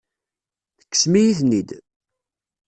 Tekksem-iyi-ten-id. 0.79 1.69